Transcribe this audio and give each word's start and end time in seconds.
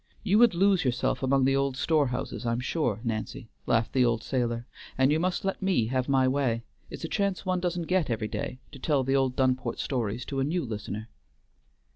"You 0.23 0.39
would 0.39 0.55
lose 0.55 0.83
yourself 0.83 1.21
among 1.21 1.45
the 1.45 1.55
old 1.55 1.77
storehouses, 1.77 2.43
I'm 2.43 2.59
sure, 2.59 3.01
Nancy," 3.03 3.49
laughed 3.67 3.93
the 3.93 4.03
old 4.03 4.23
sailor, 4.23 4.65
"and 4.97 5.11
you 5.11 5.19
must 5.19 5.45
let 5.45 5.61
me 5.61 5.85
have 5.91 6.09
my 6.09 6.27
way. 6.27 6.63
It's 6.89 7.03
a 7.03 7.07
chance 7.07 7.45
one 7.45 7.59
doesn't 7.59 7.83
get 7.83 8.09
every 8.09 8.27
day, 8.27 8.61
to 8.71 8.79
tell 8.79 9.03
the 9.03 9.15
old 9.15 9.35
Dunport 9.35 9.77
stories 9.77 10.25
to 10.25 10.39
a 10.39 10.43
new 10.43 10.65
listener." 10.65 11.07